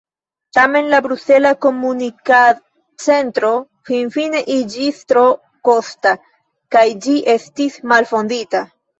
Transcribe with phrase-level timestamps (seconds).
[0.57, 3.51] Tamen la Brusela Komunikad-Centro
[3.89, 5.25] finfine iĝis tro
[5.69, 6.13] kosta,
[6.77, 8.63] kaj ĝi estis malfondita.